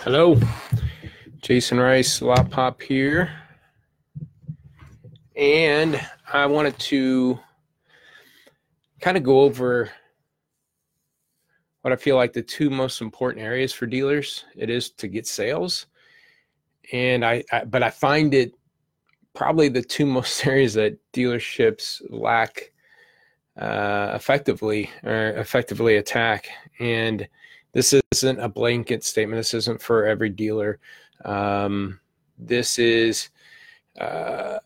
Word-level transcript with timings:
Hello, 0.00 0.40
Jason 1.40 1.78
Rice, 1.78 2.22
Lot 2.22 2.50
Pop 2.50 2.80
here. 2.82 3.30
And 5.36 6.00
I 6.32 6.46
wanted 6.46 6.78
to 6.78 7.38
kind 9.00 9.16
of 9.16 9.22
go 9.22 9.40
over 9.40 9.90
what 11.82 11.92
I 11.92 11.96
feel 11.96 12.16
like 12.16 12.32
the 12.32 12.42
two 12.42 12.70
most 12.70 13.00
important 13.00 13.44
areas 13.44 13.72
for 13.72 13.86
dealers. 13.86 14.44
It 14.56 14.70
is 14.70 14.90
to 14.90 15.08
get 15.08 15.26
sales. 15.26 15.86
And 16.92 17.24
I, 17.24 17.44
I 17.52 17.64
but 17.64 17.82
I 17.82 17.90
find 17.90 18.34
it 18.34 18.54
probably 19.34 19.68
the 19.68 19.82
two 19.82 20.06
most 20.18 20.46
areas 20.46 20.74
that 20.74 20.98
dealerships 21.12 22.02
lack 22.10 22.72
uh, 23.56 24.12
effectively 24.14 24.90
or 25.04 25.30
effectively 25.30 25.96
attack. 25.96 26.48
And 26.78 27.28
this 27.72 27.94
isn't 28.12 28.40
a 28.40 28.48
blanket 28.48 29.04
statement. 29.04 29.38
This 29.38 29.54
isn't 29.54 29.80
for 29.80 30.06
every 30.06 30.30
dealer. 30.30 30.78
Um, 31.24 32.00
this 32.38 32.78
is 32.78 33.30
uh, 34.00 34.58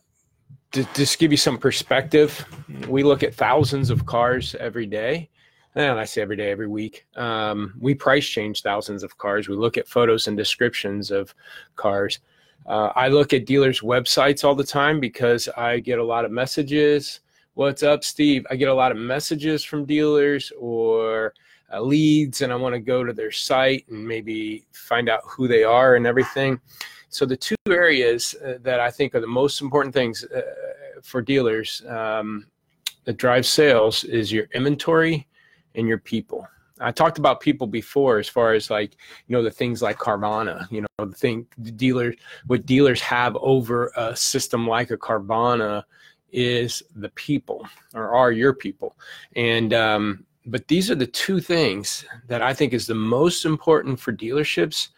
to 0.72 0.84
just 0.94 1.18
give 1.18 1.30
you 1.30 1.36
some 1.36 1.58
perspective. 1.58 2.44
We 2.88 3.02
look 3.02 3.22
at 3.22 3.34
thousands 3.34 3.90
of 3.90 4.06
cars 4.06 4.54
every 4.58 4.86
day. 4.86 5.28
And 5.74 5.98
I 5.98 6.04
say 6.04 6.20
every 6.20 6.36
day, 6.36 6.50
every 6.50 6.68
week. 6.68 7.06
Um, 7.16 7.74
we 7.80 7.94
price 7.94 8.26
change 8.26 8.60
thousands 8.60 9.02
of 9.02 9.16
cars. 9.16 9.48
We 9.48 9.56
look 9.56 9.78
at 9.78 9.88
photos 9.88 10.28
and 10.28 10.36
descriptions 10.36 11.10
of 11.10 11.34
cars. 11.76 12.20
Uh, 12.66 12.92
I 12.94 13.08
look 13.08 13.32
at 13.32 13.46
dealers' 13.46 13.80
websites 13.80 14.44
all 14.44 14.54
the 14.54 14.64
time 14.64 15.00
because 15.00 15.48
I 15.56 15.80
get 15.80 15.98
a 15.98 16.04
lot 16.04 16.26
of 16.26 16.30
messages. 16.30 17.20
What's 17.54 17.82
up, 17.82 18.04
Steve? 18.04 18.46
I 18.50 18.56
get 18.56 18.68
a 18.68 18.74
lot 18.74 18.92
of 18.92 18.98
messages 18.98 19.64
from 19.64 19.86
dealers 19.86 20.52
or 20.58 21.32
uh, 21.72 21.80
leads 21.80 22.42
and 22.42 22.52
I 22.52 22.56
want 22.56 22.74
to 22.74 22.80
go 22.80 23.04
to 23.04 23.12
their 23.12 23.32
site 23.32 23.86
and 23.88 24.06
maybe 24.06 24.64
find 24.72 25.08
out 25.08 25.22
who 25.24 25.48
they 25.48 25.64
are 25.64 25.96
and 25.96 26.06
everything. 26.06 26.60
So 27.08 27.26
the 27.26 27.36
two 27.36 27.56
areas 27.68 28.34
uh, 28.44 28.58
that 28.62 28.80
I 28.80 28.90
think 28.90 29.14
are 29.14 29.20
the 29.20 29.26
most 29.26 29.60
important 29.60 29.94
things 29.94 30.24
uh, 30.24 30.40
for 31.02 31.20
dealers 31.20 31.82
um, 31.88 32.46
that 33.04 33.16
drive 33.16 33.46
sales 33.46 34.04
is 34.04 34.32
your 34.32 34.46
inventory 34.54 35.26
and 35.74 35.86
your 35.86 35.98
people. 35.98 36.46
I 36.80 36.90
talked 36.90 37.18
about 37.18 37.40
people 37.40 37.66
before 37.66 38.18
as 38.18 38.28
far 38.28 38.54
as 38.54 38.70
like, 38.70 38.96
you 39.26 39.36
know, 39.36 39.42
the 39.42 39.50
things 39.50 39.82
like 39.82 39.98
Carvana, 39.98 40.70
you 40.70 40.80
know, 40.80 41.06
the 41.06 41.14
thing 41.14 41.46
the 41.58 41.70
dealers 41.70 42.16
what 42.46 42.66
dealers 42.66 43.00
have 43.00 43.36
over 43.36 43.92
a 43.96 44.16
system 44.16 44.66
like 44.66 44.90
a 44.90 44.96
Carvana 44.96 45.84
is 46.32 46.82
the 46.96 47.10
people 47.10 47.66
or 47.94 48.14
are 48.14 48.32
your 48.32 48.54
people. 48.54 48.96
And 49.36 49.72
um, 49.74 50.24
but 50.46 50.66
these 50.68 50.90
are 50.90 50.94
the 50.94 51.06
two 51.06 51.40
things 51.40 52.04
that 52.26 52.42
I 52.42 52.52
think 52.54 52.72
is 52.72 52.86
the 52.86 52.94
most 52.94 53.44
important 53.44 53.98
for 54.00 54.12
dealerships, 54.12 54.88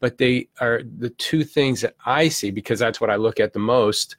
but 0.00 0.18
they 0.18 0.48
are 0.60 0.82
the 0.98 1.10
two 1.10 1.44
things 1.44 1.80
that 1.82 1.94
I 2.04 2.28
see 2.28 2.50
because 2.50 2.78
that's 2.78 3.00
what 3.00 3.10
I 3.10 3.16
look 3.16 3.40
at 3.40 3.52
the 3.52 3.58
most 3.58 4.16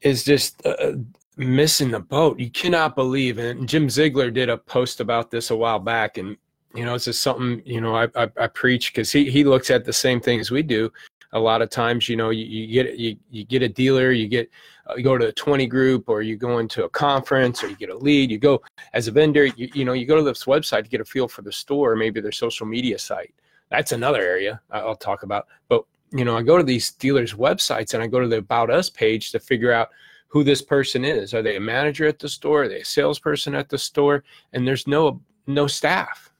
is 0.00 0.24
just 0.24 0.64
uh, 0.66 0.92
missing 1.36 1.90
the 1.90 2.00
boat. 2.00 2.38
You 2.38 2.50
cannot 2.50 2.96
believe, 2.96 3.38
and 3.38 3.68
Jim 3.68 3.88
Ziegler 3.88 4.30
did 4.30 4.48
a 4.48 4.58
post 4.58 5.00
about 5.00 5.30
this 5.30 5.50
a 5.50 5.56
while 5.56 5.78
back, 5.78 6.18
and 6.18 6.36
you 6.74 6.84
know, 6.84 6.94
it's 6.94 7.04
just 7.04 7.22
something 7.22 7.62
you 7.64 7.80
know 7.80 7.94
I 7.94 8.08
I, 8.16 8.28
I 8.36 8.46
preach 8.48 8.92
because 8.92 9.12
he 9.12 9.30
he 9.30 9.44
looks 9.44 9.70
at 9.70 9.84
the 9.84 9.92
same 9.92 10.20
things 10.20 10.50
we 10.50 10.62
do, 10.62 10.92
a 11.32 11.40
lot 11.40 11.62
of 11.62 11.70
times 11.70 12.08
you 12.08 12.16
know 12.16 12.30
you, 12.30 12.44
you 12.44 12.66
get 12.66 12.98
you, 12.98 13.16
you 13.30 13.44
get 13.44 13.62
a 13.62 13.68
dealer 13.68 14.12
you 14.12 14.28
get 14.28 14.50
uh, 14.88 14.94
you 14.96 15.02
go 15.02 15.16
to 15.16 15.28
a 15.28 15.32
20 15.32 15.66
group 15.66 16.08
or 16.08 16.22
you 16.22 16.36
go 16.36 16.58
into 16.58 16.84
a 16.84 16.88
conference 16.88 17.62
or 17.62 17.68
you 17.68 17.76
get 17.76 17.90
a 17.90 17.96
lead 17.96 18.30
you 18.30 18.38
go 18.38 18.60
as 18.92 19.08
a 19.08 19.10
vendor 19.10 19.46
you, 19.46 19.68
you 19.74 19.84
know 19.84 19.92
you 19.92 20.06
go 20.06 20.16
to 20.16 20.22
this 20.22 20.44
website 20.44 20.84
to 20.84 20.90
get 20.90 21.00
a 21.00 21.04
feel 21.04 21.28
for 21.28 21.42
the 21.42 21.52
store 21.52 21.96
maybe 21.96 22.20
their 22.20 22.32
social 22.32 22.66
media 22.66 22.98
site. 22.98 23.34
That's 23.70 23.92
another 23.92 24.20
area 24.20 24.60
i'll 24.70 24.96
talk 24.96 25.22
about. 25.22 25.46
But 25.68 25.84
you 26.12 26.24
know 26.24 26.36
i 26.36 26.42
go 26.42 26.58
to 26.58 26.64
these 26.64 26.92
dealers 26.92 27.34
websites 27.34 27.94
and 27.94 28.02
i 28.02 28.06
go 28.06 28.20
to 28.20 28.28
the 28.28 28.38
about 28.38 28.70
us 28.70 28.90
page 28.90 29.32
to 29.32 29.40
figure 29.40 29.72
out 29.72 29.88
who 30.32 30.42
this 30.42 30.62
person 30.62 31.04
is. 31.04 31.34
Are 31.34 31.42
they 31.42 31.56
a 31.56 31.60
manager 31.60 32.06
at 32.06 32.18
the 32.18 32.28
store? 32.28 32.62
Are 32.62 32.68
they 32.68 32.80
a 32.80 32.84
salesperson 32.86 33.54
at 33.54 33.68
the 33.68 33.76
store? 33.76 34.24
And 34.54 34.66
there's 34.66 34.86
no 34.86 35.20
no 35.46 35.66
staff. 35.66 36.32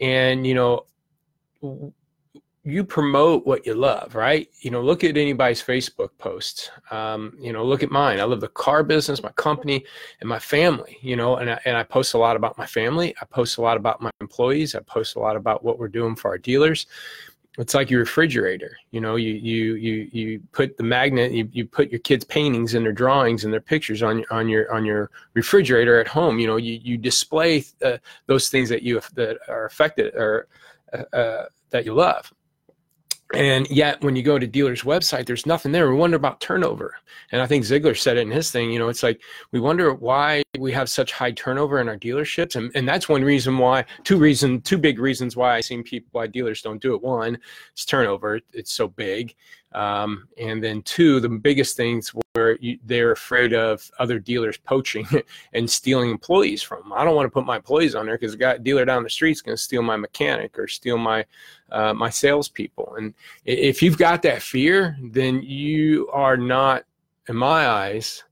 And 0.00 0.46
you 0.46 0.54
know 0.54 0.84
you 2.68 2.84
promote 2.84 3.46
what 3.46 3.64
you 3.64 3.74
love, 3.74 4.14
right? 4.14 4.48
You 4.60 4.70
know, 4.70 4.82
look 4.82 5.02
at 5.02 5.16
anybody's 5.16 5.62
Facebook 5.62 6.10
posts. 6.18 6.70
Um, 6.90 7.36
you 7.40 7.52
know, 7.52 7.64
look 7.64 7.82
at 7.82 7.90
mine. 7.90 8.20
I 8.20 8.24
love 8.24 8.40
the 8.40 8.48
car 8.48 8.82
business, 8.82 9.22
my 9.22 9.32
company, 9.32 9.84
and 10.20 10.28
my 10.28 10.38
family. 10.38 10.98
You 11.00 11.16
know, 11.16 11.36
and 11.36 11.50
I, 11.50 11.60
and 11.64 11.76
I 11.76 11.82
post 11.82 12.14
a 12.14 12.18
lot 12.18 12.36
about 12.36 12.58
my 12.58 12.66
family. 12.66 13.14
I 13.20 13.24
post 13.24 13.56
a 13.56 13.62
lot 13.62 13.76
about 13.76 14.02
my 14.02 14.10
employees. 14.20 14.74
I 14.74 14.80
post 14.80 15.16
a 15.16 15.18
lot 15.18 15.36
about 15.36 15.64
what 15.64 15.78
we're 15.78 15.88
doing 15.88 16.14
for 16.14 16.28
our 16.28 16.38
dealers. 16.38 16.86
It's 17.58 17.74
like 17.74 17.90
your 17.90 18.00
refrigerator. 18.00 18.76
You 18.90 19.00
know, 19.00 19.16
you 19.16 19.32
you 19.32 19.74
you 19.74 20.08
you 20.12 20.40
put 20.52 20.76
the 20.76 20.84
magnet. 20.84 21.32
You, 21.32 21.48
you 21.52 21.66
put 21.66 21.90
your 21.90 22.00
kids' 22.00 22.24
paintings 22.24 22.74
and 22.74 22.84
their 22.84 22.92
drawings 22.92 23.44
and 23.44 23.52
their 23.52 23.60
pictures 23.60 24.02
on 24.02 24.18
your 24.18 24.32
on 24.32 24.48
your 24.48 24.72
on 24.72 24.84
your 24.84 25.10
refrigerator 25.34 25.98
at 25.98 26.06
home. 26.06 26.38
You 26.38 26.46
know, 26.46 26.56
you 26.56 26.78
you 26.82 26.98
display 26.98 27.64
uh, 27.82 27.98
those 28.26 28.50
things 28.50 28.68
that 28.68 28.82
you 28.82 29.00
that 29.14 29.38
are 29.48 29.64
affected 29.64 30.14
or 30.14 30.48
uh, 30.92 31.16
uh, 31.16 31.44
that 31.70 31.84
you 31.84 31.94
love 31.94 32.32
and 33.34 33.68
yet, 33.68 34.02
when 34.02 34.16
you 34.16 34.22
go 34.22 34.38
to 34.38 34.46
dealers' 34.46 34.82
website, 34.82 35.26
there's 35.26 35.44
nothing 35.44 35.70
there. 35.70 35.90
We 35.90 35.96
wonder 35.96 36.16
about 36.16 36.40
turnover. 36.40 36.94
And 37.30 37.42
I 37.42 37.46
think 37.46 37.64
Ziegler 37.64 37.94
said 37.94 38.16
it 38.16 38.20
in 38.20 38.30
his 38.30 38.50
thing. 38.50 38.70
You 38.70 38.78
know, 38.78 38.88
it's 38.88 39.02
like 39.02 39.20
we 39.52 39.60
wonder 39.60 39.92
why 39.92 40.42
we 40.58 40.72
have 40.72 40.88
such 40.88 41.12
high 41.12 41.32
turnover 41.32 41.78
in 41.78 41.88
our 41.88 41.98
dealerships. 41.98 42.56
And, 42.56 42.70
and 42.74 42.88
that's 42.88 43.08
one 43.08 43.22
reason 43.22 43.58
why, 43.58 43.84
two 44.02 44.16
reason, 44.16 44.62
two 44.62 44.78
big 44.78 44.98
reasons 44.98 45.36
why 45.36 45.56
I've 45.56 45.66
seen 45.66 45.82
people, 45.82 46.08
why 46.12 46.26
dealers 46.26 46.62
don't 46.62 46.80
do 46.80 46.94
it. 46.94 47.02
One, 47.02 47.38
it's 47.72 47.84
turnover. 47.84 48.40
It's 48.54 48.72
so 48.72 48.88
big. 48.88 49.34
Um, 49.72 50.26
and 50.38 50.64
then 50.64 50.80
two, 50.82 51.20
the 51.20 51.28
biggest 51.28 51.76
things 51.76 52.14
they're 52.84 53.12
afraid 53.12 53.52
of 53.52 53.90
other 53.98 54.18
dealers 54.18 54.56
poaching 54.56 55.06
and 55.52 55.68
stealing 55.68 56.10
employees 56.10 56.62
from 56.62 56.82
them. 56.82 56.92
I 56.92 57.04
don't 57.04 57.14
want 57.14 57.26
to 57.26 57.30
put 57.30 57.44
my 57.44 57.56
employees 57.56 57.94
on 57.94 58.06
there 58.06 58.16
because 58.16 58.36
guy 58.36 58.58
dealer 58.58 58.84
down 58.84 59.02
the 59.02 59.10
street 59.10 59.32
is 59.32 59.42
going 59.42 59.56
to 59.56 59.62
steal 59.62 59.82
my 59.82 59.96
mechanic 59.96 60.58
or 60.58 60.68
steal 60.68 60.98
my 60.98 61.24
uh, 61.70 61.92
my 61.92 62.10
salespeople. 62.10 62.94
And 62.96 63.14
if 63.44 63.82
you've 63.82 63.98
got 63.98 64.22
that 64.22 64.42
fear, 64.42 64.96
then 65.02 65.42
you 65.42 66.08
are 66.12 66.36
not, 66.36 66.84
in 67.28 67.36
my 67.36 67.68
eyes, 67.68 68.24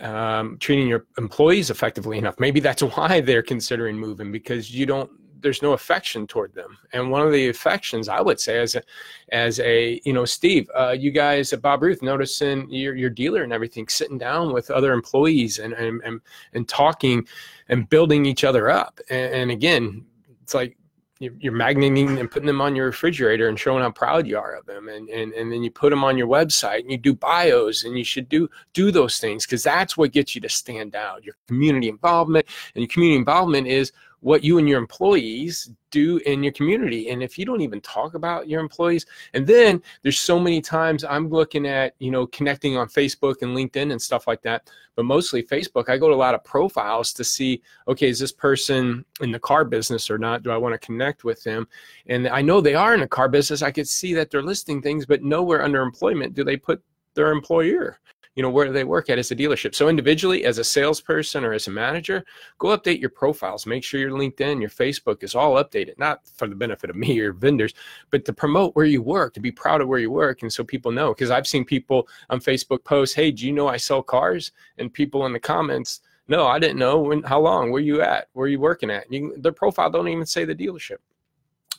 um, 0.00 0.56
treating 0.58 0.88
your 0.88 1.06
employees 1.18 1.70
effectively 1.70 2.18
enough. 2.18 2.38
Maybe 2.38 2.60
that's 2.60 2.82
why 2.96 3.20
they're 3.20 3.42
considering 3.42 3.96
moving 3.98 4.32
because 4.32 4.70
you 4.70 4.86
don't 4.86 5.10
there's 5.42 5.62
no 5.62 5.72
affection 5.72 6.26
toward 6.26 6.54
them. 6.54 6.78
And 6.92 7.10
one 7.10 7.26
of 7.26 7.32
the 7.32 7.48
affections 7.48 8.08
I 8.08 8.20
would 8.20 8.40
say 8.40 8.58
as 8.58 8.74
a, 8.74 8.82
as 9.30 9.60
a, 9.60 10.00
you 10.04 10.12
know, 10.12 10.24
Steve, 10.24 10.70
uh, 10.74 10.90
you 10.90 11.10
guys 11.10 11.52
at 11.52 11.62
Bob 11.62 11.82
Ruth 11.82 12.02
noticing 12.02 12.70
your, 12.70 12.94
your 12.94 13.10
dealer 13.10 13.42
and 13.42 13.52
everything, 13.52 13.88
sitting 13.88 14.18
down 14.18 14.52
with 14.52 14.70
other 14.70 14.92
employees 14.92 15.58
and, 15.58 15.72
and, 15.74 16.00
and, 16.04 16.20
and 16.52 16.68
talking 16.68 17.26
and 17.68 17.88
building 17.88 18.26
each 18.26 18.44
other 18.44 18.70
up. 18.70 19.00
And, 19.10 19.34
and 19.34 19.50
again, 19.50 20.04
it's 20.42 20.54
like 20.54 20.76
you're 21.20 21.52
magneting 21.52 22.18
and 22.18 22.30
putting 22.30 22.46
them 22.46 22.62
on 22.62 22.74
your 22.74 22.86
refrigerator 22.86 23.48
and 23.48 23.58
showing 23.58 23.82
how 23.82 23.90
proud 23.90 24.26
you 24.26 24.38
are 24.38 24.54
of 24.54 24.64
them 24.64 24.88
and, 24.88 25.08
and, 25.10 25.34
and 25.34 25.52
then 25.52 25.62
you 25.62 25.70
put 25.70 25.90
them 25.90 26.02
on 26.02 26.16
your 26.16 26.26
website 26.26 26.80
and 26.80 26.90
you 26.90 26.96
do 26.96 27.14
bios 27.14 27.84
and 27.84 27.96
you 27.98 28.04
should 28.04 28.26
do 28.30 28.48
do 28.72 28.90
those 28.90 29.18
things 29.18 29.44
because 29.44 29.62
that's 29.62 29.98
what 29.98 30.12
gets 30.12 30.34
you 30.34 30.40
to 30.40 30.48
stand 30.48 30.96
out 30.96 31.22
your 31.22 31.34
community 31.46 31.90
involvement 31.90 32.46
and 32.74 32.82
your 32.82 32.88
community 32.88 33.18
involvement 33.18 33.66
is 33.66 33.92
what 34.20 34.44
you 34.44 34.58
and 34.58 34.68
your 34.68 34.78
employees 34.78 35.70
do 35.90 36.18
in 36.18 36.42
your 36.42 36.52
community. 36.52 37.10
And 37.10 37.22
if 37.22 37.38
you 37.38 37.44
don't 37.44 37.60
even 37.60 37.80
talk 37.80 38.14
about 38.14 38.48
your 38.48 38.60
employees, 38.60 39.06
and 39.34 39.46
then 39.46 39.82
there's 40.02 40.18
so 40.18 40.38
many 40.38 40.60
times 40.60 41.04
I'm 41.04 41.28
looking 41.28 41.66
at, 41.66 41.94
you 41.98 42.10
know, 42.10 42.26
connecting 42.28 42.76
on 42.76 42.88
Facebook 42.88 43.42
and 43.42 43.56
LinkedIn 43.56 43.90
and 43.90 44.00
stuff 44.00 44.26
like 44.26 44.42
that, 44.42 44.70
but 44.94 45.04
mostly 45.04 45.42
Facebook. 45.42 45.88
I 45.88 45.98
go 45.98 46.08
to 46.08 46.14
a 46.14 46.16
lot 46.16 46.34
of 46.34 46.44
profiles 46.44 47.12
to 47.14 47.24
see, 47.24 47.62
okay, 47.88 48.08
is 48.08 48.18
this 48.18 48.32
person 48.32 49.04
in 49.20 49.32
the 49.32 49.38
car 49.38 49.64
business 49.64 50.10
or 50.10 50.18
not? 50.18 50.42
Do 50.42 50.50
I 50.50 50.56
want 50.56 50.74
to 50.74 50.86
connect 50.86 51.24
with 51.24 51.42
them? 51.42 51.66
And 52.06 52.28
I 52.28 52.42
know 52.42 52.60
they 52.60 52.74
are 52.74 52.94
in 52.94 53.00
the 53.00 53.08
car 53.08 53.28
business. 53.28 53.62
I 53.62 53.70
could 53.70 53.88
see 53.88 54.14
that 54.14 54.30
they're 54.30 54.42
listing 54.42 54.82
things, 54.82 55.06
but 55.06 55.22
nowhere 55.22 55.62
under 55.62 55.82
employment 55.82 56.34
do 56.34 56.44
they 56.44 56.56
put 56.56 56.82
their 57.14 57.32
employer 57.32 57.98
you 58.34 58.42
know 58.42 58.50
where 58.50 58.72
they 58.72 58.84
work 58.84 59.10
at 59.10 59.18
as 59.18 59.30
a 59.30 59.36
dealership. 59.36 59.74
So 59.74 59.88
individually 59.88 60.44
as 60.44 60.58
a 60.58 60.64
salesperson 60.64 61.44
or 61.44 61.52
as 61.52 61.66
a 61.66 61.70
manager 61.70 62.24
go 62.58 62.68
update 62.68 63.00
your 63.00 63.10
profiles. 63.10 63.66
Make 63.66 63.84
sure 63.84 64.00
your 64.00 64.12
linkedin 64.12 64.60
your 64.60 64.70
facebook 64.70 65.22
is 65.22 65.34
all 65.34 65.62
updated 65.62 65.98
not 65.98 66.26
for 66.26 66.46
the 66.46 66.54
benefit 66.54 66.90
of 66.90 66.96
me 67.04 67.18
or 67.20 67.32
vendors 67.32 67.74
but 68.10 68.24
to 68.24 68.32
promote 68.32 68.74
where 68.76 68.86
you 68.86 69.02
work 69.02 69.34
to 69.34 69.40
be 69.40 69.52
proud 69.52 69.80
of 69.80 69.88
where 69.88 69.98
you 69.98 70.10
work 70.10 70.42
and 70.42 70.52
so 70.52 70.64
people 70.64 70.92
know. 70.92 71.12
Because 71.12 71.30
i've 71.30 71.46
seen 71.46 71.64
people 71.64 72.08
on 72.30 72.40
facebook 72.40 72.84
post 72.84 73.14
hey 73.14 73.30
do 73.30 73.46
you 73.46 73.52
know 73.52 73.68
i 73.68 73.76
sell 73.76 74.02
cars? 74.02 74.52
And 74.78 74.92
people 74.92 75.26
in 75.26 75.32
the 75.32 75.40
comments 75.40 76.00
no 76.28 76.46
i 76.46 76.58
didn't 76.58 76.78
know. 76.78 77.00
When 77.00 77.22
how 77.22 77.40
long? 77.40 77.70
Where 77.70 77.82
you 77.82 78.02
at? 78.02 78.28
Where 78.32 78.48
you 78.48 78.60
working 78.60 78.90
at? 78.90 79.10
You, 79.12 79.34
their 79.36 79.52
profile 79.52 79.90
don't 79.90 80.08
even 80.08 80.26
say 80.26 80.44
the 80.44 80.54
dealership 80.54 80.98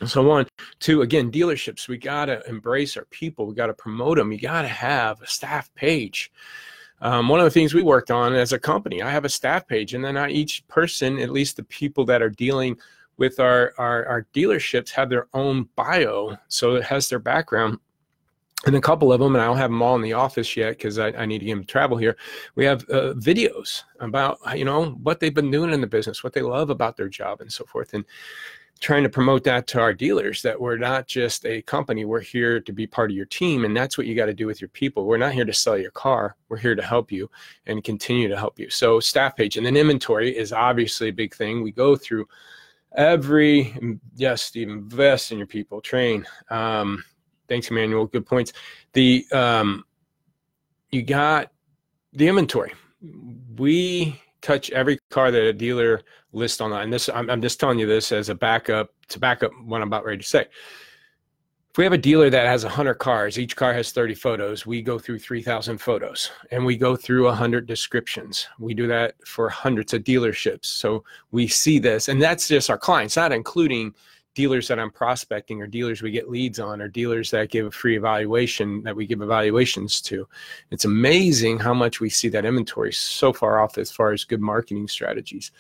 so 0.10 0.30
on 0.32 0.46
to 0.80 1.02
again 1.02 1.32
dealerships 1.32 1.88
we 1.88 1.98
got 1.98 2.26
to 2.26 2.42
embrace 2.48 2.98
our 2.98 3.06
people 3.06 3.46
we 3.46 3.54
got 3.54 3.68
to 3.68 3.74
promote 3.74 4.18
them 4.18 4.32
you 4.32 4.40
got 4.40 4.64
to 4.64 4.68
have 4.68 5.22
a 5.22 5.28
staff 5.28 5.74
page 5.76 6.32
um, 7.02 7.28
one 7.28 7.40
of 7.40 7.46
the 7.46 7.52
things 7.52 7.74
we 7.74 7.84
worked 7.84 8.12
on 8.12 8.34
as 8.34 8.54
a 8.54 8.60
company 8.60 9.02
i 9.02 9.10
have 9.10 9.26
a 9.26 9.30
staff 9.30 9.68
page 9.68 9.94
and 9.94 10.04
then 10.04 10.18
I, 10.18 10.30
each 10.30 10.68
person 10.68 11.20
at 11.20 11.30
least 11.30 11.58
the 11.58 11.64
people 11.64 12.06
that 12.06 12.22
are 12.22 12.30
dealing 12.30 12.78
with 13.22 13.40
our, 13.40 13.72
our, 13.78 14.04
our 14.08 14.28
dealerships 14.34 14.90
have 14.90 15.08
their 15.08 15.28
own 15.36 15.70
bio. 15.76 16.36
So 16.48 16.74
it 16.74 16.84
has 16.86 17.08
their 17.08 17.20
background 17.20 17.78
and 18.66 18.76
a 18.76 18.82
couple 18.82 19.14
of 19.14 19.20
them, 19.20 19.36
and 19.36 19.42
I 19.42 19.46
don't 19.46 19.58
have 19.58 19.70
them 19.70 19.82
all 19.82 19.96
in 19.96 20.02
the 20.02 20.14
office 20.14 20.58
yet 20.58 20.72
because 20.72 20.98
I, 20.98 21.10
I, 21.10 21.26
need 21.26 21.40
to 21.40 21.46
get 21.46 21.54
them 21.54 21.62
to 21.62 21.68
travel 21.68 21.98
here. 21.98 22.18
We 22.56 22.66
have 22.66 22.84
uh, 22.90 23.14
videos 23.14 23.84
about 24.00 24.38
you 24.56 24.66
know 24.66 24.92
what 25.04 25.20
they've 25.20 25.34
been 25.34 25.50
doing 25.50 25.74
in 25.74 25.82
the 25.82 25.88
business, 25.88 26.24
what 26.24 26.34
they 26.34 26.44
love 26.44 26.70
about 26.70 26.96
their 26.96 27.10
job, 27.10 27.42
and 27.42 27.52
so 27.52 27.66
forth. 27.66 27.96
And 27.96 28.06
trying 28.82 29.04
to 29.04 29.10
promote 29.10 29.44
that 29.44 29.68
to 29.68 29.80
our 29.80 29.94
dealers 29.94 30.42
that 30.42 30.60
we're 30.60 30.78
not 30.78 31.08
just 31.08 31.46
a 31.46 31.62
company 31.62 32.04
we're 32.04 32.20
here 32.20 32.60
to 32.60 32.74
be 32.74 32.88
part 32.88 33.12
of 33.12 33.16
your 33.16 33.28
team 33.28 33.64
and 33.64 33.78
that's 33.78 33.98
what 33.98 34.08
you 34.08 34.16
got 34.16 34.26
to 34.26 34.34
do 34.34 34.48
with 34.48 34.60
your 34.60 34.70
people. 34.70 35.06
We're 35.06 35.18
not 35.18 35.34
here 35.34 35.46
to 35.46 35.54
sell 35.54 35.78
your 35.78 35.92
car. 35.92 36.36
We're 36.50 36.58
here 36.58 36.76
to 36.76 36.82
help 36.82 37.12
you 37.12 37.30
and 37.68 37.84
continue 37.84 38.28
to 38.28 38.38
help 38.38 38.60
you. 38.60 38.70
So 38.70 39.00
staff 39.00 39.36
page 39.36 39.56
and 39.56 39.66
then 39.66 39.78
inventory 39.78 40.36
is 40.36 40.52
obviously 40.52 41.10
a 41.10 41.14
big 41.14 41.34
thing. 41.34 41.64
We 41.64 41.72
go 41.72 41.96
through 41.96 42.28
every 42.98 43.74
yes 44.16 44.42
steve 44.42 44.68
invest 44.68 45.32
in 45.32 45.38
your 45.38 45.48
people 45.48 45.80
train 45.80 46.26
um, 46.50 47.02
thanks 47.48 47.70
emmanuel 47.70 48.06
good 48.06 48.26
points. 48.26 48.54
The 48.94 49.26
um, 49.32 49.84
you 50.90 51.04
got 51.04 51.52
the 52.14 52.28
inventory. 52.28 52.74
We 53.58 54.22
touch 54.42 54.70
every 54.72 55.00
car 55.10 55.32
that 55.32 55.42
a 55.42 55.54
dealer 55.54 56.02
lists 56.34 56.62
online. 56.62 56.90
This 56.90 57.10
I'm, 57.10 57.30
I'm 57.30 57.42
just 57.42 57.60
telling 57.60 57.80
you 57.80 57.88
this 57.88 58.12
as 58.12 58.30
a 58.30 58.36
backup 58.36 58.94
to 59.10 59.20
back 59.20 59.44
up 59.44 59.52
what 59.64 59.82
I'm 59.82 59.88
about 59.88 60.06
ready 60.06 60.20
to 60.20 60.28
say. 60.28 60.48
If 61.72 61.78
we 61.78 61.86
have 61.86 61.94
a 61.94 61.98
dealer 61.98 62.30
that 62.30 62.48
has 62.48 62.66
100 62.66 62.96
cars, 62.96 63.40
each 63.40 63.56
car 63.56 63.74
has 63.74 63.94
30 63.94 64.14
photos, 64.16 64.66
we 64.66 64.82
go 64.82 65.00
through 65.00 65.20
3,000 65.20 65.78
photos 65.78 66.30
and 66.52 66.66
we 66.66 66.76
go 66.76 66.98
through 66.98 67.24
100 67.26 67.66
descriptions. 67.66 68.46
We 68.60 68.74
do 68.74 68.88
that 68.88 69.16
for 69.26 69.48
hundreds 69.48 69.94
of 69.94 70.04
dealerships. 70.04 70.66
So 70.66 71.06
we 71.32 71.48
see 71.48 71.80
this, 71.80 72.10
and 72.10 72.22
that's 72.22 72.50
just 72.50 72.70
our 72.70 72.78
clients, 72.78 73.16
not 73.16 73.32
including 73.32 73.94
dealers 74.34 74.68
that 74.68 74.80
I'm 74.80 74.92
prospecting 74.92 75.62
or 75.62 75.68
dealers 75.68 76.02
we 76.02 76.12
get 76.12 76.30
leads 76.30 76.60
on 76.60 76.82
or 76.82 76.88
dealers 76.88 77.32
that 77.32 77.50
give 77.50 77.66
a 77.66 77.72
free 77.72 77.98
evaluation 77.98 78.82
that 78.84 78.96
we 78.96 79.06
give 79.06 79.22
evaluations 79.22 80.02
to. 80.04 80.28
It's 80.70 80.86
amazing 80.86 81.60
how 81.60 81.74
much 81.74 82.00
we 82.00 82.10
see 82.10 82.30
that 82.30 82.46
inventory 82.46 82.94
so 82.94 83.34
far 83.34 83.60
off 83.60 83.78
as 83.78 83.92
far 83.92 84.12
as 84.14 84.24
good 84.24 84.42
marketing 84.42 84.88
strategies. 84.88 85.52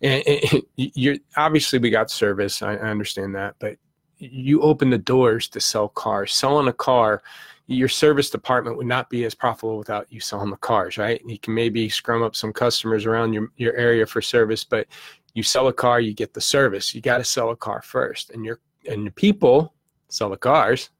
And, 0.00 0.22
and 0.26 0.62
you're 0.76 1.16
obviously 1.36 1.78
we 1.78 1.90
got 1.90 2.10
service. 2.10 2.62
I, 2.62 2.74
I 2.74 2.88
understand 2.88 3.34
that, 3.34 3.56
but 3.58 3.76
you 4.18 4.62
open 4.62 4.90
the 4.90 4.98
doors 4.98 5.48
to 5.48 5.60
sell 5.60 5.88
cars. 5.88 6.32
Selling 6.32 6.68
a 6.68 6.72
car, 6.72 7.22
your 7.66 7.88
service 7.88 8.30
department 8.30 8.76
would 8.76 8.86
not 8.86 9.08
be 9.10 9.24
as 9.24 9.34
profitable 9.34 9.78
without 9.78 10.06
you 10.10 10.20
selling 10.20 10.50
the 10.50 10.56
cars, 10.56 10.98
right? 10.98 11.22
You 11.26 11.38
can 11.38 11.54
maybe 11.54 11.88
scrum 11.88 12.22
up 12.22 12.36
some 12.36 12.52
customers 12.52 13.06
around 13.06 13.32
your, 13.32 13.48
your 13.56 13.74
area 13.74 14.06
for 14.06 14.20
service, 14.20 14.64
but 14.64 14.86
you 15.34 15.42
sell 15.42 15.68
a 15.68 15.72
car, 15.72 16.00
you 16.00 16.14
get 16.14 16.32
the 16.32 16.40
service. 16.40 16.94
You 16.94 17.00
got 17.00 17.18
to 17.18 17.24
sell 17.24 17.50
a 17.50 17.56
car 17.56 17.82
first, 17.82 18.30
and 18.30 18.44
your 18.44 18.60
and 18.88 19.06
the 19.06 19.10
people 19.10 19.74
sell 20.08 20.30
the 20.30 20.36
cars. 20.36 20.90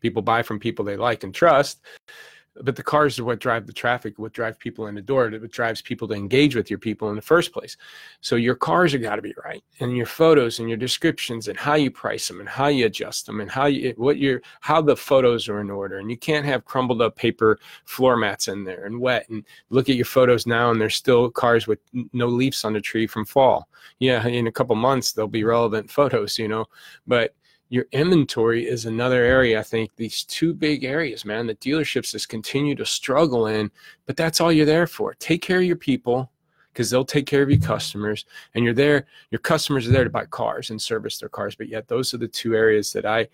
People 0.00 0.22
buy 0.22 0.42
from 0.42 0.58
people 0.58 0.84
they 0.84 0.96
like 0.96 1.24
and 1.24 1.34
trust 1.34 1.80
but 2.62 2.76
the 2.76 2.82
cars 2.82 3.18
are 3.18 3.24
what 3.24 3.40
drive 3.40 3.66
the 3.66 3.72
traffic, 3.72 4.18
what 4.18 4.32
drive 4.32 4.58
people 4.58 4.86
in 4.86 4.94
the 4.94 5.02
door, 5.02 5.28
what 5.30 5.50
drives 5.50 5.82
people 5.82 6.06
to 6.08 6.14
engage 6.14 6.54
with 6.54 6.70
your 6.70 6.78
people 6.78 7.10
in 7.10 7.16
the 7.16 7.22
first 7.22 7.52
place. 7.52 7.76
So 8.20 8.36
your 8.36 8.54
cars 8.54 8.92
have 8.92 9.02
got 9.02 9.16
to 9.16 9.22
be 9.22 9.34
right, 9.44 9.64
and 9.80 9.96
your 9.96 10.06
photos 10.06 10.58
and 10.58 10.68
your 10.68 10.78
descriptions 10.78 11.48
and 11.48 11.58
how 11.58 11.74
you 11.74 11.90
price 11.90 12.28
them 12.28 12.40
and 12.40 12.48
how 12.48 12.68
you 12.68 12.86
adjust 12.86 13.26
them 13.26 13.40
and 13.40 13.50
how 13.50 13.66
you 13.66 13.94
what 13.96 14.18
your 14.18 14.40
how 14.60 14.80
the 14.80 14.96
photos 14.96 15.48
are 15.48 15.60
in 15.60 15.70
order. 15.70 15.98
And 15.98 16.10
you 16.10 16.16
can't 16.16 16.46
have 16.46 16.64
crumbled 16.64 17.02
up 17.02 17.16
paper 17.16 17.58
floor 17.84 18.16
mats 18.16 18.48
in 18.48 18.64
there 18.64 18.84
and 18.84 19.00
wet. 19.00 19.28
And 19.28 19.44
look 19.70 19.88
at 19.88 19.96
your 19.96 20.04
photos 20.04 20.46
now, 20.46 20.70
and 20.70 20.80
there's 20.80 20.96
still 20.96 21.30
cars 21.30 21.66
with 21.66 21.80
no 22.12 22.28
leaves 22.28 22.64
on 22.64 22.72
the 22.72 22.80
tree 22.80 23.06
from 23.06 23.24
fall. 23.24 23.68
Yeah, 23.98 24.26
in 24.26 24.46
a 24.46 24.52
couple 24.52 24.76
months 24.76 25.12
they'll 25.12 25.26
be 25.26 25.44
relevant 25.44 25.90
photos, 25.90 26.38
you 26.38 26.48
know, 26.48 26.66
but 27.06 27.34
your 27.74 27.86
inventory 27.90 28.68
is 28.68 28.86
another 28.86 29.24
area. 29.24 29.58
I 29.58 29.64
think 29.64 29.90
these 29.96 30.22
two 30.22 30.54
big 30.54 30.84
areas, 30.84 31.24
man, 31.24 31.48
the 31.48 31.56
dealerships 31.56 32.12
just 32.12 32.28
continue 32.28 32.76
to 32.76 32.86
struggle 32.86 33.48
in, 33.48 33.68
but 34.06 34.16
that's 34.16 34.40
all 34.40 34.52
you're 34.52 34.64
there 34.64 34.86
for. 34.86 35.14
Take 35.14 35.42
care 35.42 35.58
of 35.58 35.64
your 35.64 35.74
people 35.74 36.30
because 36.72 36.88
they'll 36.88 37.04
take 37.04 37.26
care 37.26 37.42
of 37.42 37.50
your 37.50 37.58
customers 37.58 38.26
and 38.54 38.64
you're 38.64 38.74
there, 38.74 39.06
your 39.32 39.40
customers 39.40 39.88
are 39.88 39.90
there 39.90 40.04
to 40.04 40.10
buy 40.10 40.24
cars 40.26 40.70
and 40.70 40.80
service 40.80 41.18
their 41.18 41.28
cars. 41.28 41.56
But 41.56 41.68
yet 41.68 41.88
those 41.88 42.14
are 42.14 42.18
the 42.18 42.28
two 42.28 42.54
areas 42.54 42.92
that 42.92 43.06
I 43.06 43.26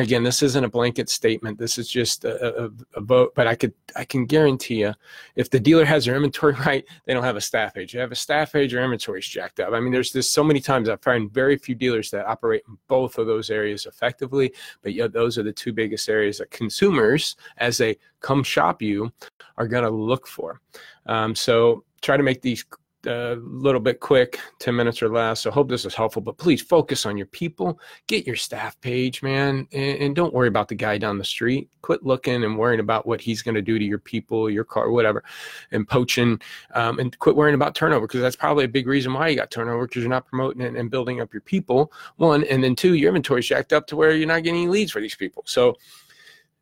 again 0.00 0.22
this 0.22 0.42
isn't 0.42 0.64
a 0.64 0.68
blanket 0.68 1.08
statement. 1.08 1.58
This 1.58 1.78
is 1.78 1.88
just 1.88 2.24
a, 2.24 2.64
a, 2.64 2.70
a, 2.94 3.00
vote 3.00 3.32
but 3.34 3.46
i 3.46 3.54
could 3.54 3.74
i 3.96 4.04
can 4.04 4.24
guarantee 4.26 4.80
you 4.80 4.94
if 5.36 5.50
the 5.50 5.60
dealer 5.60 5.84
has 5.84 6.04
their 6.04 6.16
inventory 6.16 6.54
right 6.66 6.84
they 7.04 7.14
don't 7.14 7.24
have 7.24 7.36
a 7.36 7.40
staff 7.40 7.76
age. 7.76 7.92
they 7.92 7.98
have 7.98 8.12
a 8.12 8.16
staff 8.16 8.54
age, 8.54 8.74
or 8.74 8.82
inventory's 8.82 9.26
jacked 9.26 9.60
up. 9.60 9.72
I 9.72 9.80
mean 9.80 9.92
there's 9.92 10.12
just 10.12 10.32
so 10.32 10.44
many 10.44 10.60
times 10.60 10.88
i 10.88 10.96
find 10.96 11.32
very 11.32 11.56
few 11.56 11.74
dealers 11.74 12.10
that 12.10 12.26
operate 12.26 12.62
in 12.68 12.78
both 12.88 13.18
of 13.18 13.26
those 13.26 13.50
areas 13.50 13.86
effectively 13.86 14.52
but 14.82 14.94
yeah 14.94 15.06
those 15.06 15.38
are 15.38 15.42
the 15.42 15.52
two 15.52 15.72
biggest 15.72 16.08
areas 16.08 16.38
that 16.38 16.50
consumers 16.50 17.36
as 17.58 17.78
they 17.78 17.96
come 18.20 18.42
shop 18.42 18.80
you 18.80 19.12
are 19.58 19.68
going 19.68 19.84
to 19.84 19.90
look 19.90 20.26
for. 20.26 20.60
Um, 21.06 21.34
so 21.34 21.84
try 22.00 22.16
to 22.16 22.22
make 22.22 22.40
these 22.42 22.64
a 23.06 23.36
little 23.42 23.80
bit 23.80 24.00
quick, 24.00 24.38
10 24.58 24.74
minutes 24.74 25.02
or 25.02 25.08
less. 25.08 25.40
So 25.40 25.50
hope 25.50 25.68
this 25.68 25.84
is 25.84 25.94
helpful, 25.94 26.22
but 26.22 26.38
please 26.38 26.62
focus 26.62 27.06
on 27.06 27.16
your 27.16 27.26
people. 27.26 27.78
Get 28.06 28.26
your 28.26 28.36
staff 28.36 28.80
page, 28.80 29.22
man, 29.22 29.66
and, 29.72 29.98
and 29.98 30.16
don't 30.16 30.34
worry 30.34 30.48
about 30.48 30.68
the 30.68 30.74
guy 30.74 30.98
down 30.98 31.18
the 31.18 31.24
street. 31.24 31.68
Quit 31.82 32.04
looking 32.04 32.44
and 32.44 32.58
worrying 32.58 32.80
about 32.80 33.06
what 33.06 33.20
he's 33.20 33.42
going 33.42 33.54
to 33.54 33.62
do 33.62 33.78
to 33.78 33.84
your 33.84 33.98
people, 33.98 34.48
your 34.48 34.64
car, 34.64 34.90
whatever, 34.90 35.24
and 35.70 35.88
poaching, 35.88 36.40
um, 36.74 36.98
and 36.98 37.18
quit 37.18 37.36
worrying 37.36 37.54
about 37.54 37.74
turnover 37.74 38.06
because 38.06 38.20
that's 38.20 38.36
probably 38.36 38.64
a 38.64 38.68
big 38.68 38.86
reason 38.86 39.12
why 39.12 39.28
you 39.28 39.36
got 39.36 39.50
turnover 39.50 39.86
because 39.86 40.02
you're 40.02 40.10
not 40.10 40.26
promoting 40.26 40.62
it 40.62 40.74
and 40.74 40.90
building 40.90 41.20
up 41.20 41.32
your 41.32 41.42
people. 41.42 41.92
One, 42.16 42.44
and 42.44 42.62
then 42.62 42.76
two, 42.76 42.94
your 42.94 43.08
inventory's 43.08 43.46
jacked 43.46 43.72
up 43.72 43.86
to 43.88 43.96
where 43.96 44.12
you're 44.12 44.28
not 44.28 44.42
getting 44.42 44.62
any 44.62 44.68
leads 44.68 44.92
for 44.92 45.00
these 45.00 45.16
people. 45.16 45.42
So 45.46 45.76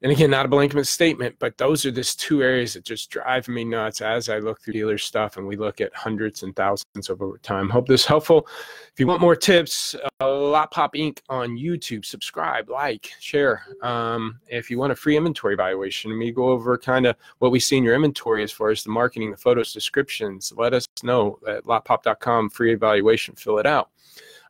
and 0.02 0.11
again, 0.11 0.31
not 0.31 0.47
a 0.47 0.49
blanket 0.49 0.87
statement, 0.87 1.37
but 1.38 1.58
those 1.58 1.85
are 1.85 1.91
just 1.91 2.19
two 2.19 2.43
areas 2.43 2.73
that 2.73 2.85
just 2.85 3.11
drive 3.11 3.47
me 3.49 3.64
nuts 3.64 4.00
as 4.00 4.31
I 4.31 4.38
look 4.38 4.61
through 4.61 4.73
dealer 4.73 4.97
stuff 4.97 5.37
and 5.37 5.47
we 5.47 5.56
look 5.56 5.82
at 5.82 5.94
hundreds 5.94 6.43
and 6.43 6.56
thousands 6.56 7.11
over 7.11 7.38
time. 7.43 7.69
Hope 7.69 7.87
this 7.87 8.00
is 8.00 8.06
helpful. 8.06 8.49
If 8.93 8.99
you 8.99 9.06
want 9.06 9.20
more 9.20 9.37
tips, 9.37 9.94
uh, 10.23 10.41
Lot 10.41 10.70
Pop 10.70 10.94
Inc. 10.94 11.19
on 11.29 11.50
YouTube, 11.50 12.06
subscribe, 12.06 12.70
like, 12.70 13.11
share. 13.20 13.62
Um, 13.82 14.41
if 14.49 14.70
you 14.70 14.79
want 14.79 14.93
a 14.93 14.97
free 14.97 15.19
inventory 15.19 15.52
evaluation, 15.52 16.19
we 16.19 16.32
go 16.32 16.49
over 16.49 16.79
kind 16.79 17.05
of 17.05 17.14
what 17.38 17.52
we 17.52 17.61
see 17.61 17.76
in 17.76 17.85
your 17.85 17.94
inventory 17.94 18.43
as 18.43 18.50
far 18.50 18.70
as 18.70 18.82
the 18.82 18.91
marketing, 18.91 19.31
the 19.31 19.37
photos, 19.37 19.75
descriptions, 19.75 20.50
let 20.56 20.73
us 20.73 20.87
know 21.02 21.38
at 21.47 21.64
lotpop.com, 21.64 22.49
free 22.49 22.73
evaluation, 22.73 23.35
fill 23.35 23.58
it 23.58 23.67
out 23.67 23.91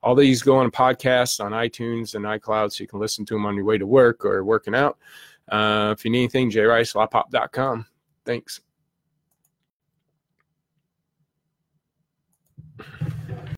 all 0.02 0.14
these 0.14 0.42
go 0.42 0.56
on 0.56 0.70
podcasts 0.70 1.44
on 1.44 1.52
iTunes 1.52 2.14
and 2.14 2.24
iCloud 2.24 2.72
so 2.72 2.82
you 2.82 2.88
can 2.88 2.98
listen 2.98 3.24
to 3.26 3.34
them 3.34 3.46
on 3.46 3.54
your 3.54 3.64
way 3.64 3.76
to 3.76 3.86
work 3.86 4.24
or 4.24 4.44
working 4.44 4.74
out. 4.74 4.98
Uh, 5.50 5.94
if 5.96 6.04
you 6.04 6.10
need 6.10 6.20
anything, 6.20 6.50
jricelotpop.com. 6.50 7.86
Thanks. 8.24 8.60